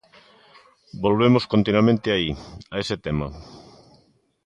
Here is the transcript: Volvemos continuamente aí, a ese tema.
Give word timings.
Volvemos 1.03 1.43
continuamente 1.53 2.07
aí, 2.15 2.29
a 2.73 2.75
ese 2.83 2.95
tema. 3.05 3.27